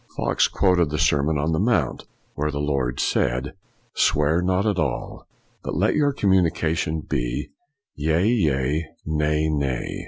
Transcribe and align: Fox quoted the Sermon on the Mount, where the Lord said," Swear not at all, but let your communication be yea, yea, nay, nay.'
Fox 0.17 0.47
quoted 0.47 0.89
the 0.89 0.97
Sermon 0.97 1.37
on 1.37 1.51
the 1.51 1.59
Mount, 1.59 2.05
where 2.33 2.49
the 2.49 2.59
Lord 2.59 2.99
said," 2.99 3.53
Swear 3.93 4.41
not 4.41 4.65
at 4.65 4.79
all, 4.79 5.27
but 5.61 5.75
let 5.75 5.93
your 5.93 6.11
communication 6.11 7.01
be 7.01 7.51
yea, 7.93 8.25
yea, 8.25 8.87
nay, 9.05 9.47
nay.' 9.47 9.99